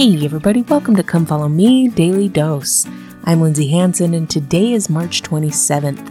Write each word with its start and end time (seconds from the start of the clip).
Hey, 0.00 0.24
everybody, 0.24 0.62
welcome 0.62 0.96
to 0.96 1.02
Come 1.02 1.26
Follow 1.26 1.46
Me 1.46 1.86
Daily 1.86 2.26
Dose. 2.26 2.86
I'm 3.24 3.42
Lindsay 3.42 3.68
Hanson, 3.68 4.14
and 4.14 4.30
today 4.30 4.72
is 4.72 4.88
March 4.88 5.20
27th. 5.20 6.10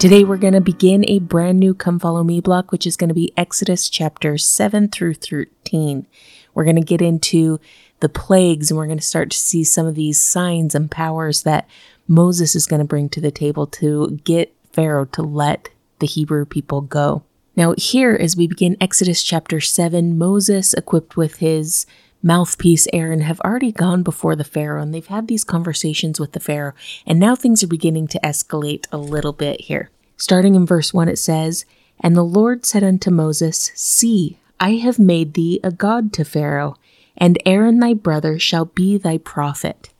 Today, 0.00 0.24
we're 0.24 0.36
going 0.36 0.54
to 0.54 0.60
begin 0.60 1.04
a 1.08 1.20
brand 1.20 1.60
new 1.60 1.72
Come 1.72 2.00
Follow 2.00 2.24
Me 2.24 2.40
block, 2.40 2.72
which 2.72 2.88
is 2.88 2.96
going 2.96 3.06
to 3.06 3.14
be 3.14 3.32
Exodus 3.36 3.88
chapter 3.88 4.36
7 4.36 4.88
through 4.88 5.14
13. 5.14 6.08
We're 6.54 6.64
going 6.64 6.74
to 6.74 6.82
get 6.82 7.00
into 7.00 7.60
the 8.00 8.08
plagues, 8.08 8.68
and 8.68 8.76
we're 8.76 8.86
going 8.86 8.98
to 8.98 9.04
start 9.04 9.30
to 9.30 9.38
see 9.38 9.62
some 9.62 9.86
of 9.86 9.94
these 9.94 10.20
signs 10.20 10.74
and 10.74 10.90
powers 10.90 11.44
that 11.44 11.68
Moses 12.08 12.56
is 12.56 12.66
going 12.66 12.80
to 12.80 12.84
bring 12.84 13.08
to 13.10 13.20
the 13.20 13.30
table 13.30 13.68
to 13.68 14.18
get 14.24 14.52
Pharaoh 14.72 15.04
to 15.04 15.22
let 15.22 15.68
the 16.00 16.08
Hebrew 16.08 16.46
people 16.46 16.80
go. 16.80 17.22
Now, 17.54 17.74
here, 17.78 18.16
as 18.20 18.36
we 18.36 18.48
begin 18.48 18.76
Exodus 18.80 19.22
chapter 19.22 19.60
7, 19.60 20.18
Moses, 20.18 20.74
equipped 20.74 21.16
with 21.16 21.36
his 21.36 21.86
mouthpiece 22.22 22.86
Aaron 22.92 23.20
have 23.20 23.40
already 23.40 23.72
gone 23.72 24.02
before 24.02 24.36
the 24.36 24.44
Pharaoh 24.44 24.82
and 24.82 24.94
they've 24.94 25.06
had 25.06 25.28
these 25.28 25.44
conversations 25.44 26.20
with 26.20 26.32
the 26.32 26.40
Pharaoh, 26.40 26.74
and 27.06 27.18
now 27.18 27.34
things 27.34 27.62
are 27.62 27.68
beginning 27.68 28.08
to 28.08 28.20
escalate 28.20 28.86
a 28.92 28.98
little 28.98 29.32
bit 29.32 29.62
here. 29.62 29.90
Starting 30.16 30.54
in 30.54 30.66
verse 30.66 30.92
1, 30.92 31.08
it 31.08 31.18
says, 31.18 31.64
And 32.00 32.14
the 32.14 32.22
Lord 32.22 32.66
said 32.66 32.84
unto 32.84 33.10
Moses, 33.10 33.70
See, 33.74 34.38
I 34.58 34.74
have 34.74 34.98
made 34.98 35.34
thee 35.34 35.60
a 35.64 35.70
god 35.70 36.12
to 36.14 36.24
Pharaoh, 36.24 36.76
and 37.16 37.38
Aaron 37.46 37.78
thy 37.78 37.94
brother 37.94 38.38
shall 38.38 38.66
be 38.66 38.98
thy 38.98 39.16
prophet. 39.18 39.90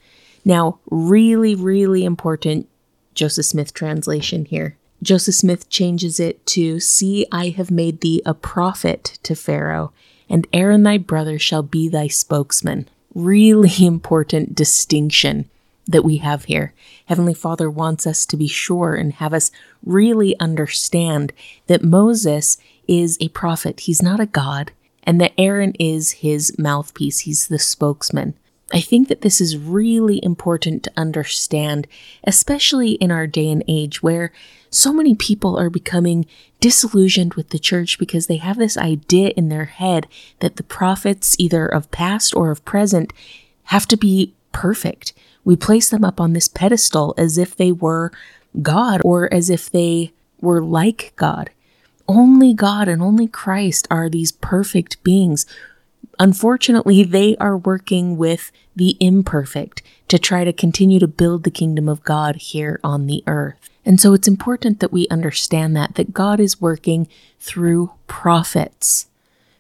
Now, 0.45 0.79
really, 0.91 1.55
really 1.55 2.05
important 2.05 2.69
Joseph 3.15 3.47
Smith 3.47 3.75
translation 3.75 4.45
here. 4.45 4.77
Joseph 5.03 5.35
Smith 5.35 5.71
changes 5.71 6.21
it 6.21 6.45
to, 6.47 6.79
See, 6.79 7.27
I 7.33 7.49
have 7.49 7.71
made 7.71 8.01
thee 8.01 8.23
a 8.27 8.35
prophet 8.35 9.19
to 9.23 9.35
Pharaoh, 9.35 9.93
and 10.31 10.47
Aaron 10.53 10.85
thy 10.85 10.97
brother 10.97 11.39
shall 11.39 11.63
be 11.63 11.89
thy 11.89 12.07
spokesman. 12.07 12.89
Really 13.15 13.73
important 13.87 14.55
distinction 14.55 15.51
that 15.87 16.05
we 16.05 16.19
have 16.19 16.45
here. 16.45 16.73
Heavenly 17.07 17.35
Father 17.35 17.69
wants 17.69 18.07
us 18.07 18.25
to 18.27 18.37
be 18.37 18.47
sure 18.47 18.95
and 18.95 19.13
have 19.15 19.35
us 19.35 19.51
really 19.85 20.39
understand 20.39 21.33
that 21.67 21.83
Moses 21.83 22.59
is 22.87 23.19
a 23.21 23.29
prophet. 23.31 23.81
He's 23.81 24.01
not 24.01 24.21
a 24.21 24.27
God, 24.27 24.71
and 25.03 25.21
that 25.21 25.33
Aaron 25.37 25.75
is 25.81 26.13
his 26.13 26.57
mouthpiece. 26.59 27.21
He's 27.21 27.49
the 27.49 27.59
spokesman. 27.59 28.35
I 28.73 28.81
think 28.81 29.09
that 29.09 29.23
this 29.23 29.41
is 29.41 29.57
really 29.57 30.23
important 30.23 30.85
to 30.85 30.93
understand, 30.97 31.87
especially 32.25 32.93
in 32.93 33.11
our 33.11 33.27
day 33.27 33.51
and 33.51 33.65
age 33.67 34.03
where 34.03 34.33
so 34.71 34.93
many 34.93 35.15
people 35.17 35.59
are 35.59 35.71
becoming 35.71 36.27
disillusioned 36.61 37.35
with 37.35 37.51
the 37.51 37.59
church 37.59 37.99
because 37.99 38.27
they 38.29 38.37
have 38.37 38.57
this 38.57 38.79
idea 38.79 39.31
in 39.31 39.49
their 39.49 39.65
head 39.65 40.07
that 40.39 40.57
the 40.57 40.63
prophets, 40.63 41.35
either 41.39 41.67
of 41.67 41.91
past 41.91 42.35
or 42.37 42.51
of 42.53 42.65
present, 42.65 43.13
have 43.65 43.89
to 43.89 43.97
be 43.97 44.33
perfect. 44.53 45.13
We 45.45 45.57
place 45.57 45.89
them 45.89 46.05
up 46.05 46.21
on 46.21 46.33
this 46.33 46.47
pedestal 46.47 47.15
as 47.19 47.39
if 47.39 47.57
they 47.57 47.73
were 47.73 48.13
God 48.63 49.01
or 49.05 49.33
as 49.33 49.51
if 49.51 49.71
they 49.71 50.13
were 50.41 50.63
like 50.63 51.13
God. 51.17 51.51
Only 52.07 52.55
God 52.55 52.89
and 52.89 53.03
only 53.03 53.27
Christ 53.27 53.87
are 53.91 54.09
these 54.09 54.33
perfect 54.33 55.03
beings 55.03 55.47
Unfortunately, 56.19 57.03
they 57.03 57.37
are 57.39 57.57
working 57.57 58.17
with 58.17 58.53
the 58.77 58.97
imperfect 59.01 59.83
to 60.09 60.19
try 60.19 60.45
to 60.45 60.53
continue 60.53 60.99
to 60.99 61.09
build 61.09 61.45
the 61.45 61.51
kingdom 61.51 61.89
of 61.89 62.05
God 62.05 62.37
here 62.37 62.79
on 62.85 63.07
the 63.07 63.25
earth. 63.27 63.71
And 63.87 64.01
so 64.01 64.13
it's 64.13 64.29
important 64.29 64.81
that 64.81 64.93
we 64.93 65.09
understand 65.09 65.75
that, 65.77 65.95
that 65.95 66.13
God 66.13 66.39
is 66.39 66.61
working 66.61 67.09
through 67.39 67.93
prophets, 68.07 69.07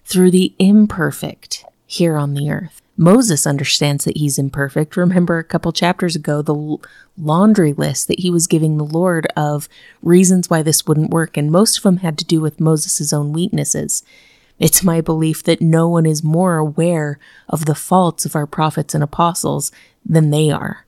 through 0.04 0.30
the 0.30 0.54
imperfect 0.58 1.64
here 1.86 2.16
on 2.16 2.34
the 2.34 2.50
earth. 2.50 2.82
Moses 2.96 3.46
understands 3.46 4.04
that 4.04 4.18
he's 4.18 4.38
imperfect. 4.38 4.94
Remember 4.94 5.38
a 5.38 5.44
couple 5.44 5.72
chapters 5.72 6.14
ago, 6.14 6.42
the 6.42 6.76
laundry 7.16 7.72
list 7.72 8.08
that 8.08 8.20
he 8.20 8.30
was 8.30 8.46
giving 8.46 8.76
the 8.76 8.84
Lord 8.84 9.26
of 9.34 9.70
reasons 10.02 10.50
why 10.50 10.62
this 10.62 10.86
wouldn't 10.86 11.10
work, 11.10 11.38
and 11.38 11.50
most 11.50 11.78
of 11.78 11.82
them 11.82 11.96
had 11.98 12.18
to 12.18 12.26
do 12.26 12.42
with 12.42 12.60
Moses' 12.60 13.10
own 13.14 13.32
weaknesses. 13.32 14.02
It's 14.60 14.84
my 14.84 15.00
belief 15.00 15.42
that 15.44 15.62
no 15.62 15.88
one 15.88 16.04
is 16.04 16.22
more 16.22 16.58
aware 16.58 17.18
of 17.48 17.64
the 17.64 17.74
faults 17.74 18.26
of 18.26 18.36
our 18.36 18.46
prophets 18.46 18.94
and 18.94 19.02
apostles 19.02 19.72
than 20.04 20.30
they 20.30 20.50
are. 20.50 20.86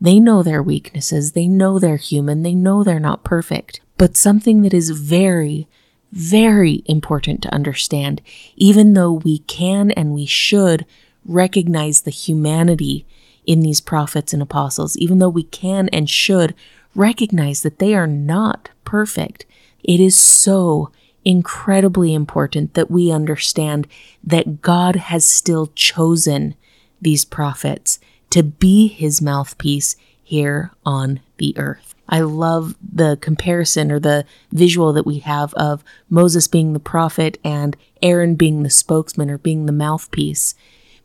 They 0.00 0.20
know 0.20 0.44
their 0.44 0.62
weaknesses, 0.62 1.32
they 1.32 1.48
know 1.48 1.78
they're 1.80 1.96
human, 1.96 2.44
they 2.44 2.54
know 2.54 2.84
they're 2.84 3.00
not 3.00 3.24
perfect. 3.24 3.80
But 3.98 4.16
something 4.16 4.62
that 4.62 4.72
is 4.72 4.90
very, 4.90 5.66
very 6.12 6.84
important 6.86 7.42
to 7.42 7.52
understand, 7.52 8.22
even 8.54 8.94
though 8.94 9.12
we 9.12 9.40
can 9.40 9.90
and 9.90 10.14
we 10.14 10.24
should 10.24 10.86
recognize 11.24 12.02
the 12.02 12.12
humanity 12.12 13.04
in 13.44 13.60
these 13.60 13.80
prophets 13.80 14.32
and 14.32 14.40
apostles, 14.40 14.96
even 14.96 15.18
though 15.18 15.28
we 15.28 15.42
can 15.42 15.88
and 15.88 16.08
should 16.08 16.54
recognize 16.94 17.62
that 17.62 17.80
they 17.80 17.94
are 17.94 18.06
not 18.06 18.70
perfect, 18.84 19.44
it 19.82 19.98
is 19.98 20.16
so 20.16 20.92
incredibly 21.24 22.14
important 22.14 22.74
that 22.74 22.90
we 22.90 23.10
understand 23.10 23.86
that 24.24 24.62
God 24.62 24.96
has 24.96 25.28
still 25.28 25.68
chosen 25.74 26.54
these 27.00 27.24
prophets 27.24 27.98
to 28.30 28.42
be 28.42 28.88
his 28.88 29.22
mouthpiece 29.22 29.96
here 30.22 30.72
on 30.84 31.20
the 31.38 31.56
earth. 31.56 31.94
I 32.08 32.20
love 32.20 32.74
the 32.80 33.18
comparison 33.20 33.92
or 33.92 34.00
the 34.00 34.24
visual 34.50 34.92
that 34.94 35.06
we 35.06 35.18
have 35.20 35.52
of 35.54 35.84
Moses 36.08 36.48
being 36.48 36.72
the 36.72 36.80
prophet 36.80 37.38
and 37.44 37.76
Aaron 38.00 38.34
being 38.34 38.62
the 38.62 38.70
spokesman 38.70 39.30
or 39.30 39.38
being 39.38 39.66
the 39.66 39.72
mouthpiece 39.72 40.54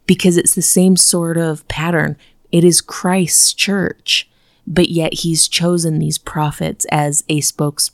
because 0.05 0.37
it's 0.37 0.55
the 0.55 0.61
same 0.61 0.95
sort 0.95 1.37
of 1.37 1.67
pattern. 1.67 2.15
It 2.51 2.63
is 2.63 2.81
Christ's 2.81 3.53
church, 3.53 4.29
but 4.65 4.89
yet 4.89 5.13
he's 5.13 5.47
chosen 5.47 5.99
these 5.99 6.17
prophets 6.17 6.85
as 6.91 7.23
a 7.27 7.39
spokesperson 7.41 7.91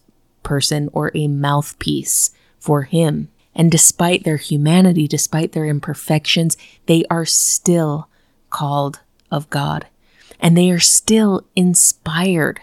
person 0.50 0.90
or 0.94 1.12
a 1.14 1.28
mouthpiece 1.28 2.32
for 2.58 2.82
him. 2.82 3.30
And 3.54 3.72
despite 3.72 4.24
their 4.24 4.38
humanity, 4.38 5.08
despite 5.08 5.52
their 5.52 5.66
imperfections, 5.66 6.58
they 6.88 7.06
are 7.12 7.26
still 7.26 8.10
called 8.50 9.00
of 9.30 9.48
God. 9.52 9.86
And 10.40 10.58
they 10.58 10.72
are 10.72 10.80
still 10.80 11.46
inspired 11.56 12.62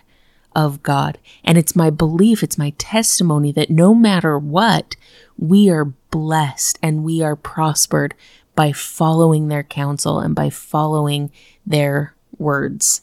of 0.53 0.83
God. 0.83 1.19
And 1.45 1.57
it's 1.57 1.77
my 1.77 1.91
belief, 1.91 2.43
it's 2.43 2.59
my 2.59 2.71
testimony 2.77 3.53
that 3.53 3.71
no 3.71 3.95
matter 3.95 4.37
what, 4.37 4.97
we 5.39 5.71
are 5.71 5.93
blessed 6.11 6.81
and 6.83 7.05
we 7.05 7.23
are 7.23 7.37
prospered 7.37 8.15
by 8.57 8.73
following 8.73 9.47
their 9.47 9.63
counsel 9.63 10.19
and 10.19 10.35
by 10.35 10.51
following 10.51 11.31
their 11.65 12.17
words. 12.37 13.03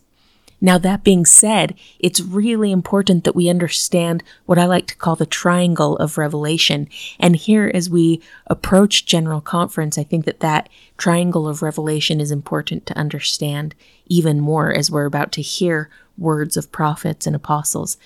Now, 0.64 0.78
that 0.78 1.04
being 1.04 1.26
said, 1.26 1.76
it's 2.00 2.22
really 2.22 2.72
important 2.72 3.26
that 3.26 3.36
we 3.36 3.50
understand 3.50 4.24
what 4.46 4.58
I 4.58 4.66
like 4.66 4.88
to 4.88 4.96
call 4.96 5.18
the 5.18 5.26
triangle 5.26 5.98
of 5.98 6.18
revelation. 6.18 6.88
And 7.20 7.36
here, 7.36 7.70
as 7.74 7.90
we 7.90 8.22
approach 8.48 9.06
General 9.06 9.42
Conference, 9.42 9.98
I 9.98 10.06
think 10.06 10.24
that 10.24 10.40
that 10.40 10.70
triangle 10.98 11.50
of 11.50 11.62
revelation 11.62 12.22
is 12.22 12.32
important 12.32 12.86
to 12.86 12.98
understand 12.98 13.76
even 14.06 14.40
more 14.40 14.74
as 14.74 14.90
we're 14.90 15.04
about 15.04 15.34
to 15.34 15.42
hear 15.42 15.90
words 16.18 16.56
of 16.56 16.72
prophets 16.72 17.28
and 17.28 17.36
apostles. 17.36 17.98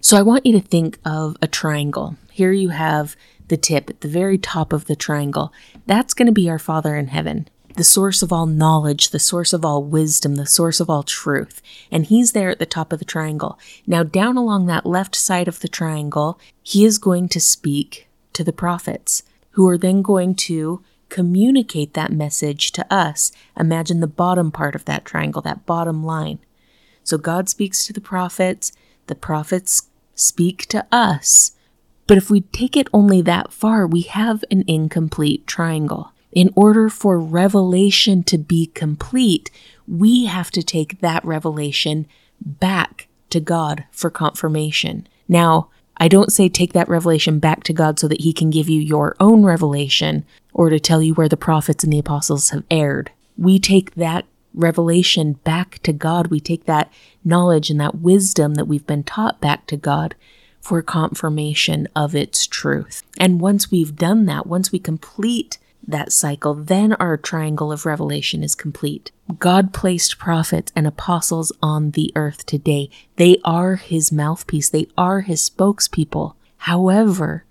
So 0.00 0.16
I 0.16 0.22
want 0.22 0.44
you 0.44 0.52
to 0.54 0.66
think 0.66 0.98
of 1.04 1.36
a 1.40 1.46
triangle. 1.46 2.16
Here 2.32 2.50
you 2.50 2.70
have 2.70 3.14
the 3.46 3.56
tip 3.56 3.88
at 3.88 4.00
the 4.00 4.08
very 4.08 4.38
top 4.38 4.72
of 4.72 4.86
the 4.86 4.96
triangle. 4.96 5.52
That's 5.86 6.14
going 6.14 6.26
to 6.26 6.32
be 6.32 6.50
our 6.50 6.58
Father 6.58 6.96
in 6.96 7.08
heaven 7.08 7.48
the 7.74 7.84
source 7.84 8.22
of 8.22 8.32
all 8.32 8.46
knowledge, 8.46 9.10
the 9.10 9.18
source 9.18 9.52
of 9.52 9.64
all 9.64 9.82
wisdom, 9.82 10.34
the 10.36 10.46
source 10.46 10.80
of 10.80 10.90
all 10.90 11.02
truth. 11.02 11.62
And 11.90 12.06
he's 12.06 12.32
there 12.32 12.50
at 12.50 12.58
the 12.58 12.66
top 12.66 12.92
of 12.92 12.98
the 12.98 13.04
triangle. 13.04 13.58
Now, 13.86 14.02
down 14.02 14.36
along 14.36 14.66
that 14.66 14.86
left 14.86 15.14
side 15.14 15.48
of 15.48 15.60
the 15.60 15.68
triangle, 15.68 16.38
he 16.62 16.84
is 16.84 16.98
going 16.98 17.28
to 17.30 17.40
speak 17.40 18.08
to 18.34 18.44
the 18.44 18.52
prophets, 18.52 19.22
who 19.50 19.68
are 19.68 19.78
then 19.78 20.02
going 20.02 20.34
to 20.34 20.82
communicate 21.08 21.92
that 21.94 22.10
message 22.10 22.72
to 22.72 22.86
us. 22.92 23.32
Imagine 23.58 24.00
the 24.00 24.06
bottom 24.06 24.50
part 24.50 24.74
of 24.74 24.86
that 24.86 25.04
triangle, 25.04 25.42
that 25.42 25.66
bottom 25.66 26.02
line. 26.02 26.38
So 27.04 27.18
God 27.18 27.48
speaks 27.48 27.84
to 27.86 27.92
the 27.92 28.00
prophets, 28.00 28.72
the 29.08 29.14
prophets 29.14 29.88
speak 30.14 30.66
to 30.66 30.86
us. 30.90 31.52
But 32.06 32.16
if 32.16 32.30
we 32.30 32.40
take 32.40 32.76
it 32.76 32.88
only 32.92 33.20
that 33.22 33.52
far, 33.52 33.86
we 33.86 34.02
have 34.02 34.44
an 34.50 34.64
incomplete 34.66 35.46
triangle. 35.46 36.12
In 36.32 36.50
order 36.56 36.88
for 36.88 37.20
revelation 37.20 38.22
to 38.24 38.38
be 38.38 38.66
complete, 38.66 39.50
we 39.86 40.24
have 40.24 40.50
to 40.52 40.62
take 40.62 41.00
that 41.00 41.24
revelation 41.24 42.06
back 42.40 43.08
to 43.30 43.40
God 43.40 43.84
for 43.90 44.10
confirmation. 44.10 45.06
Now, 45.28 45.68
I 45.98 46.08
don't 46.08 46.32
say 46.32 46.48
take 46.48 46.72
that 46.72 46.88
revelation 46.88 47.38
back 47.38 47.62
to 47.64 47.72
God 47.72 47.98
so 47.98 48.08
that 48.08 48.22
He 48.22 48.32
can 48.32 48.50
give 48.50 48.68
you 48.68 48.80
your 48.80 49.14
own 49.20 49.44
revelation 49.44 50.24
or 50.52 50.70
to 50.70 50.80
tell 50.80 51.02
you 51.02 51.14
where 51.14 51.28
the 51.28 51.36
prophets 51.36 51.84
and 51.84 51.92
the 51.92 51.98
apostles 51.98 52.50
have 52.50 52.64
erred. 52.70 53.10
We 53.36 53.58
take 53.58 53.94
that 53.94 54.24
revelation 54.54 55.34
back 55.34 55.80
to 55.82 55.92
God. 55.92 56.28
We 56.28 56.40
take 56.40 56.64
that 56.64 56.90
knowledge 57.24 57.70
and 57.70 57.80
that 57.80 57.96
wisdom 57.96 58.54
that 58.54 58.66
we've 58.66 58.86
been 58.86 59.04
taught 59.04 59.40
back 59.40 59.66
to 59.66 59.76
God 59.76 60.14
for 60.60 60.80
confirmation 60.82 61.88
of 61.96 62.14
its 62.14 62.46
truth. 62.46 63.02
And 63.18 63.40
once 63.40 63.70
we've 63.70 63.96
done 63.96 64.26
that, 64.26 64.46
once 64.46 64.72
we 64.72 64.78
complete 64.78 65.58
that 65.86 66.12
cycle, 66.12 66.54
then 66.54 66.92
our 66.94 67.16
triangle 67.16 67.72
of 67.72 67.86
revelation 67.86 68.42
is 68.42 68.54
complete. 68.54 69.10
God 69.38 69.72
placed 69.72 70.18
prophets 70.18 70.72
and 70.76 70.86
apostles 70.86 71.52
on 71.62 71.92
the 71.92 72.12
earth 72.14 72.46
today. 72.46 72.90
They 73.16 73.38
are 73.44 73.76
his 73.76 74.12
mouthpiece, 74.12 74.68
they 74.68 74.86
are 74.96 75.20
his 75.20 75.48
spokespeople. 75.48 76.34
However, 76.58 77.44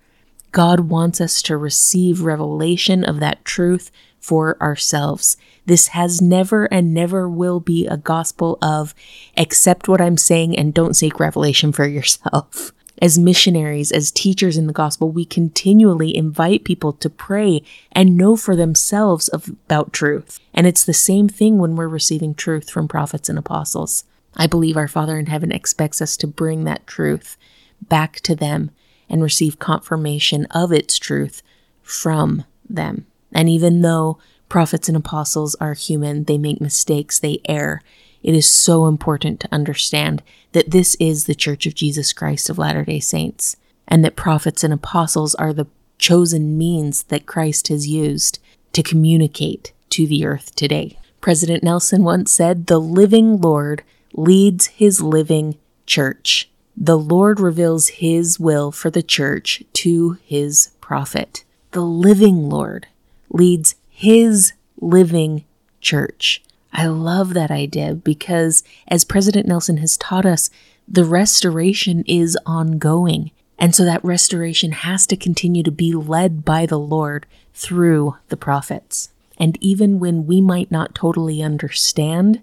God 0.52 0.82
wants 0.82 1.22
us 1.22 1.42
to 1.44 1.58
receive 1.58 2.22
revelation 2.22 3.04
of 3.04 3.20
that 3.20 3.46
truth 3.46 3.92
for 4.20 4.62
ourselves. 4.62 5.38
This 5.66 5.88
has 5.90 6.22
never 6.22 6.66
and 6.66 6.94
never 6.94 7.28
will 7.30 7.60
be 7.60 7.88
a 7.88 7.98
gospel 7.98 8.58
of 8.62 8.94
accept 9.38 9.88
what 9.88 10.02
I'm 10.02 10.18
saying 10.18 10.58
and 10.58 10.74
don't 10.74 10.96
seek 10.96 11.20
revelation 11.20 11.72
for 11.72 11.88
yourself. 11.88 12.74
As 13.02 13.18
missionaries, 13.18 13.92
as 13.92 14.12
teachers 14.12 14.58
in 14.58 14.68
the 14.68 14.74
gospel, 14.74 15.10
we 15.10 15.26
continually 15.26 16.16
invite 16.16 16.64
people 16.64 16.94
to 16.94 17.10
pray 17.10 17.64
and 17.92 18.16
know 18.16 18.36
for 18.36 18.56
themselves 18.56 19.28
about 19.34 19.92
truth. 19.92 20.40
And 20.54 20.68
it's 20.68 20.86
the 20.86 20.94
same 20.94 21.28
thing 21.28 21.58
when 21.58 21.76
we're 21.76 21.88
receiving 21.88 22.36
truth 22.36 22.70
from 22.70 22.88
prophets 22.88 23.28
and 23.28 23.40
apostles. 23.40 24.04
I 24.36 24.46
believe 24.46 24.78
our 24.78 24.88
Father 24.88 25.18
in 25.18 25.26
heaven 25.26 25.52
expects 25.52 26.00
us 26.00 26.16
to 26.18 26.28
bring 26.28 26.64
that 26.66 26.86
truth 26.86 27.38
back 27.82 28.20
to 28.22 28.36
them 28.36 28.70
and 29.10 29.24
receive 29.24 29.58
confirmation 29.58 30.46
of 30.52 30.72
its 30.72 31.00
truth 31.00 31.42
from 31.82 32.46
them. 32.70 33.08
And 33.34 33.50
even 33.50 33.82
though 33.82 34.20
prophets 34.48 34.88
and 34.88 34.96
apostles 34.96 35.56
are 35.56 35.74
human, 35.74 36.26
they 36.26 36.38
make 36.38 36.62
mistakes, 36.62 37.18
they 37.20 37.42
err, 37.50 37.82
it 38.24 38.36
is 38.36 38.48
so 38.48 38.88
important 38.88 39.40
to 39.40 39.54
understand 39.54 40.22
that 40.52 40.72
this 40.72 40.96
is 41.00 41.26
the 41.26 41.36
Church 41.36 41.66
of 41.66 41.76
Jesus 41.76 42.14
Christ 42.14 42.50
of 42.50 42.58
Latter 42.58 42.86
day 42.86 43.00
Saints, 43.00 43.58
and 43.88 44.04
that 44.06 44.16
prophets 44.16 44.64
and 44.64 44.74
apostles 44.74 45.36
are 45.36 45.54
the 45.54 45.68
chosen 45.98 46.58
means 46.58 47.04
that 47.04 47.26
Christ 47.26 47.68
has 47.68 47.88
used 47.88 48.40
to 48.74 48.84
communicate 48.84 49.74
to 49.90 50.08
the 50.08 50.26
earth 50.26 50.56
today. 50.56 50.98
President 51.20 51.64
Nelson 51.64 52.04
once 52.04 52.32
said, 52.32 52.68
The 52.68 52.80
living 52.80 53.40
Lord 53.40 53.84
leads 54.14 54.68
his 54.68 55.02
living 55.02 55.58
church. 55.86 56.50
The 56.76 56.98
Lord 56.98 57.40
reveals 57.40 57.90
his 57.90 58.40
will 58.40 58.72
for 58.72 58.90
the 58.90 59.04
church 59.04 59.64
to 59.74 60.18
his 60.24 60.72
prophet. 60.82 61.44
The 61.72 61.82
living 61.82 62.50
Lord 62.50 62.88
leads 63.30 63.76
his 63.90 64.54
living 64.80 65.46
church. 65.80 66.42
I 66.74 66.88
love 66.88 67.34
that 67.34 67.52
idea 67.52 67.96
because, 67.96 68.64
as 68.88 69.04
President 69.04 69.48
Nelson 69.48 69.78
has 69.78 69.98
taught 69.98 70.26
us, 70.26 70.50
the 70.88 71.06
restoration 71.06 72.04
is 72.08 72.38
ongoing. 72.46 73.32
And 73.60 73.76
so 73.76 73.86
that 73.86 74.04
restoration 74.04 74.72
has 74.72 75.06
to 75.08 75.16
continue 75.16 75.64
to 75.64 75.72
be 75.72 75.94
led 75.94 76.44
by 76.44 76.66
the 76.66 76.80
Lord 76.80 77.28
through 77.54 78.18
the 78.30 78.38
prophets. 78.38 79.10
And 79.38 79.58
even 79.62 80.00
when 80.00 80.26
we 80.26 80.42
might 80.42 80.72
not 80.72 80.96
totally 80.96 81.42
understand, 81.42 82.42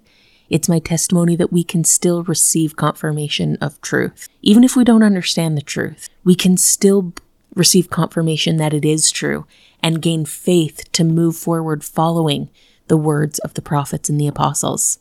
it's 0.49 0.69
my 0.69 0.79
testimony 0.79 1.35
that 1.35 1.51
we 1.51 1.63
can 1.63 1.83
still 1.83 2.23
receive 2.23 2.75
confirmation 2.75 3.57
of 3.61 3.79
truth. 3.81 4.27
Even 4.41 4.63
if 4.63 4.75
we 4.75 4.83
don't 4.83 5.03
understand 5.03 5.57
the 5.57 5.61
truth, 5.61 6.09
we 6.23 6.35
can 6.35 6.57
still 6.57 7.13
receive 7.55 7.89
confirmation 7.89 8.57
that 8.57 8.73
it 8.73 8.85
is 8.85 9.11
true 9.11 9.45
and 9.81 10.01
gain 10.01 10.25
faith 10.25 10.91
to 10.91 11.03
move 11.03 11.35
forward 11.35 11.83
following 11.83 12.49
the 12.89 12.97
words 12.97 13.39
of 13.39 13.53
the 13.53 13.61
prophets 13.61 14.09
and 14.09 14.19
the 14.19 14.27
apostles. 14.27 14.99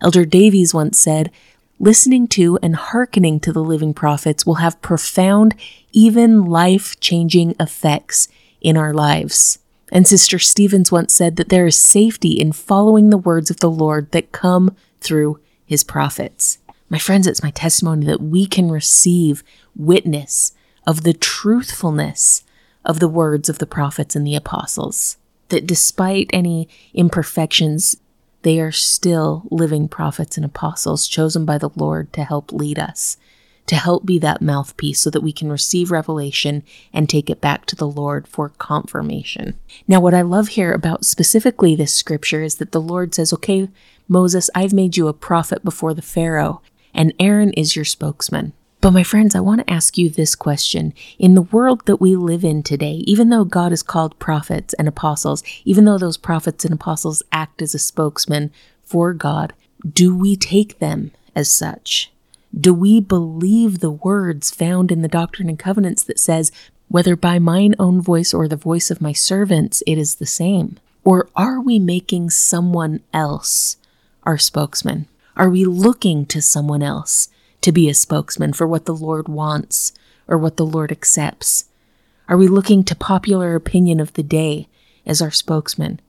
Elder 0.00 0.24
Davies 0.24 0.74
once 0.74 0.98
said, 0.98 1.30
Listening 1.80 2.26
to 2.28 2.58
and 2.60 2.74
hearkening 2.74 3.38
to 3.40 3.52
the 3.52 3.62
living 3.62 3.94
prophets 3.94 4.44
will 4.44 4.56
have 4.56 4.82
profound, 4.82 5.54
even 5.92 6.44
life 6.44 6.98
changing 6.98 7.54
effects 7.60 8.26
in 8.60 8.76
our 8.76 8.92
lives. 8.92 9.60
And 9.92 10.06
Sister 10.06 10.40
Stevens 10.40 10.90
once 10.90 11.14
said 11.14 11.36
that 11.36 11.50
there 11.50 11.66
is 11.66 11.78
safety 11.78 12.40
in 12.40 12.50
following 12.52 13.10
the 13.10 13.16
words 13.16 13.48
of 13.48 13.60
the 13.60 13.70
Lord 13.70 14.10
that 14.10 14.32
come 14.32 14.74
through 15.00 15.40
his 15.64 15.84
prophets. 15.84 16.58
My 16.90 16.98
friends, 16.98 17.26
it's 17.26 17.42
my 17.42 17.50
testimony 17.50 18.06
that 18.06 18.20
we 18.20 18.46
can 18.46 18.70
receive 18.70 19.44
witness 19.76 20.52
of 20.86 21.04
the 21.04 21.12
truthfulness 21.12 22.42
of 22.84 22.98
the 22.98 23.08
words 23.08 23.48
of 23.48 23.58
the 23.58 23.66
prophets 23.66 24.16
and 24.16 24.26
the 24.26 24.34
apostles 24.34 25.16
that 25.48 25.66
despite 25.66 26.30
any 26.32 26.68
imperfections, 26.94 27.96
they 28.42 28.60
are 28.60 28.72
still 28.72 29.46
living 29.50 29.88
prophets 29.88 30.36
and 30.36 30.44
apostles 30.44 31.08
chosen 31.08 31.44
by 31.44 31.58
the 31.58 31.70
Lord 31.74 32.12
to 32.12 32.24
help 32.24 32.52
lead 32.52 32.78
us, 32.78 33.16
to 33.66 33.76
help 33.76 34.06
be 34.06 34.18
that 34.18 34.40
mouthpiece 34.40 35.00
so 35.00 35.10
that 35.10 35.22
we 35.22 35.32
can 35.32 35.50
receive 35.50 35.90
revelation 35.90 36.62
and 36.92 37.08
take 37.08 37.28
it 37.28 37.40
back 37.40 37.66
to 37.66 37.76
the 37.76 37.88
Lord 37.88 38.28
for 38.28 38.50
confirmation. 38.50 39.58
Now, 39.86 40.00
what 40.00 40.14
I 40.14 40.22
love 40.22 40.48
here 40.48 40.72
about 40.72 41.04
specifically 41.04 41.74
this 41.74 41.94
scripture 41.94 42.42
is 42.42 42.56
that 42.56 42.72
the 42.72 42.80
Lord 42.80 43.14
says, 43.14 43.32
Okay, 43.32 43.68
Moses, 44.06 44.48
I've 44.54 44.72
made 44.72 44.96
you 44.96 45.08
a 45.08 45.12
prophet 45.12 45.64
before 45.64 45.92
the 45.92 46.02
Pharaoh, 46.02 46.62
and 46.94 47.12
Aaron 47.18 47.52
is 47.52 47.76
your 47.76 47.84
spokesman. 47.84 48.52
But, 48.88 48.94
my 48.94 49.02
friends, 49.02 49.34
I 49.34 49.40
want 49.40 49.60
to 49.60 49.70
ask 49.70 49.98
you 49.98 50.08
this 50.08 50.34
question. 50.34 50.94
In 51.18 51.34
the 51.34 51.42
world 51.42 51.84
that 51.84 52.00
we 52.00 52.16
live 52.16 52.42
in 52.42 52.62
today, 52.62 53.04
even 53.06 53.28
though 53.28 53.44
God 53.44 53.70
has 53.70 53.82
called 53.82 54.18
prophets 54.18 54.72
and 54.78 54.88
apostles, 54.88 55.42
even 55.66 55.84
though 55.84 55.98
those 55.98 56.16
prophets 56.16 56.64
and 56.64 56.72
apostles 56.72 57.22
act 57.30 57.60
as 57.60 57.74
a 57.74 57.78
spokesman 57.78 58.50
for 58.80 59.12
God, 59.12 59.52
do 59.86 60.16
we 60.16 60.36
take 60.36 60.78
them 60.78 61.10
as 61.36 61.50
such? 61.50 62.10
Do 62.58 62.72
we 62.72 62.98
believe 62.98 63.80
the 63.80 63.90
words 63.90 64.50
found 64.50 64.90
in 64.90 65.02
the 65.02 65.06
Doctrine 65.06 65.50
and 65.50 65.58
Covenants 65.58 66.02
that 66.04 66.18
says, 66.18 66.50
whether 66.88 67.14
by 67.14 67.38
mine 67.38 67.74
own 67.78 68.00
voice 68.00 68.32
or 68.32 68.48
the 68.48 68.56
voice 68.56 68.90
of 68.90 69.02
my 69.02 69.12
servants, 69.12 69.82
it 69.86 69.98
is 69.98 70.14
the 70.14 70.24
same? 70.24 70.78
Or 71.04 71.28
are 71.36 71.60
we 71.60 71.78
making 71.78 72.30
someone 72.30 73.00
else 73.12 73.76
our 74.22 74.38
spokesman? 74.38 75.08
Are 75.36 75.50
we 75.50 75.66
looking 75.66 76.24
to 76.24 76.40
someone 76.40 76.82
else? 76.82 77.28
To 77.68 77.72
be 77.72 77.90
a 77.90 77.94
spokesman 77.94 78.50
for 78.50 78.66
what 78.66 78.86
the 78.86 78.94
Lord 78.94 79.28
wants 79.28 79.92
or 80.26 80.38
what 80.38 80.56
the 80.56 80.64
Lord 80.64 80.90
accepts? 80.90 81.66
Are 82.26 82.38
we 82.38 82.48
looking 82.48 82.82
to 82.84 82.94
popular 82.94 83.54
opinion 83.54 84.00
of 84.00 84.14
the 84.14 84.22
day 84.22 84.68
as 85.04 85.20
our 85.20 85.30
spokesman? 85.30 86.00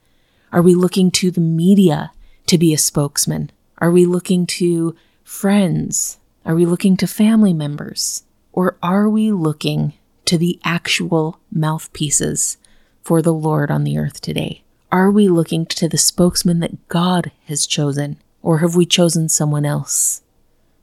Are 0.54 0.62
we 0.62 0.74
looking 0.74 1.12
to 1.12 1.32
the 1.32 1.42
media 1.42 2.14
to 2.46 2.58
be 2.58 2.74
a 2.74 2.78
spokesman? 2.78 3.52
Are 3.80 3.92
we 3.92 4.06
looking 4.06 4.46
to 4.46 4.96
friends? 5.26 6.18
Are 6.46 6.56
we 6.56 6.66
looking 6.66 6.96
to 6.96 7.08
family 7.08 7.52
members? 7.52 8.24
Or 8.54 8.78
are 8.82 9.10
we 9.10 9.34
looking 9.34 9.92
to 10.28 10.38
the 10.38 10.62
actual 10.64 11.42
mouthpieces 11.52 12.56
for 13.02 13.22
the 13.22 13.34
Lord 13.34 13.70
on 13.70 13.84
the 13.84 13.98
earth 13.98 14.22
today? 14.22 14.64
Are 14.94 15.12
we 15.12 15.28
looking 15.28 15.66
to 15.66 15.90
the 15.90 15.98
spokesman 15.98 16.62
that 16.62 16.88
God 16.88 17.34
has 17.48 17.68
chosen? 17.68 18.16
Or 18.42 18.60
have 18.60 18.78
we 18.78 18.86
chosen 18.86 19.28
someone 19.28 19.66
else? 19.66 20.22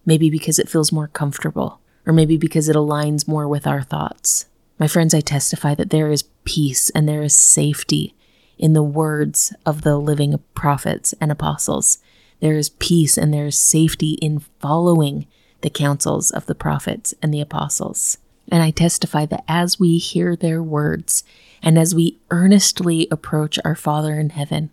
Maybe 0.07 0.31
because 0.31 0.59
it 0.59 0.69
feels 0.69 0.93
more 0.93 1.09
comfortable, 1.09 1.81
or 2.07 2.13
maybe 2.13 2.39
because 2.39 2.69
it 2.69 2.77
aligns 2.77 3.29
more 3.29 3.47
with 3.49 3.67
our 3.67 3.83
thoughts. 3.83 4.47
My 4.79 4.87
friends, 4.87 5.13
I 5.13 5.21
testify 5.21 5.75
that 5.75 5.91
there 5.91 6.11
is 6.11 6.25
peace 6.45 6.91
and 6.91 7.09
there 7.09 7.23
is 7.23 7.37
safety 7.37 8.15
in 8.57 8.73
the 8.73 8.83
words 8.83 9.53
of 9.67 9.83
the 9.83 9.99
living 9.99 10.39
prophets 10.55 11.15
and 11.21 11.31
apostles. 11.31 11.99
There 12.41 12.57
is 12.57 12.71
peace 12.71 13.19
and 13.19 13.35
there 13.35 13.47
is 13.47 13.59
safety 13.59 14.13
in 14.23 14.41
following 14.61 15.27
the 15.63 15.71
counsels 15.71 16.31
of 16.31 16.47
the 16.47 16.55
prophets 16.55 17.15
and 17.23 17.33
the 17.33 17.41
apostles. 17.41 18.19
And 18.51 18.63
I 18.63 18.71
testify 18.71 19.27
that 19.27 19.45
as 19.49 19.81
we 19.81 19.99
hear 19.99 20.37
their 20.37 20.63
words 20.63 21.25
and 21.63 21.79
as 21.79 21.95
we 21.95 22.19
earnestly 22.31 23.09
approach 23.11 23.59
our 23.65 23.75
Father 23.75 24.21
in 24.21 24.31
heaven, 24.31 24.73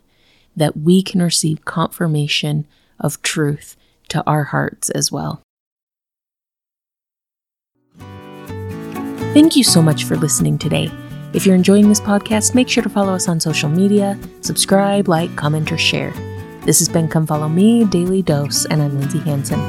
that 0.55 0.77
we 0.77 1.01
can 1.01 1.21
receive 1.21 1.65
confirmation 1.65 2.67
of 2.99 3.21
truth 3.21 3.75
to 4.09 4.23
our 4.27 4.43
hearts 4.43 4.89
as 4.89 5.11
well. 5.11 5.41
Thank 9.33 9.55
you 9.55 9.63
so 9.63 9.81
much 9.81 10.03
for 10.03 10.15
listening 10.15 10.57
today. 10.57 10.91
If 11.33 11.45
you're 11.45 11.55
enjoying 11.55 11.89
this 11.89 11.99
podcast, 11.99 12.53
make 12.53 12.69
sure 12.69 12.83
to 12.83 12.89
follow 12.89 13.15
us 13.15 13.27
on 13.27 13.39
social 13.39 13.69
media, 13.69 14.19
subscribe, 14.41 15.07
like, 15.07 15.35
comment, 15.35 15.71
or 15.71 15.77
share. 15.77 16.11
This 16.65 16.77
has 16.79 16.87
been 16.87 17.07
Come 17.07 17.25
Follow 17.25 17.49
Me, 17.49 17.85
Daily 17.85 18.21
Dose, 18.21 18.65
and 18.65 18.81
I'm 18.81 18.99
Lindsay 18.99 19.19
Hanson. 19.19 19.59